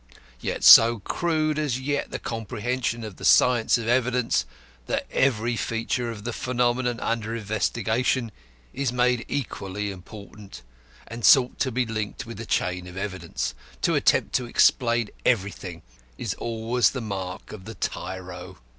[0.39, 4.45] Yet, so crude is as yet the comprehension of the science of evidence,
[4.87, 8.31] that every feature of the phenomenon under investigation
[8.73, 10.63] is made equally important,
[11.07, 13.53] and sought to be linked with the chain of evidence.
[13.83, 15.83] To attempt to explain everything
[16.17, 18.57] is always the mark of the tyro.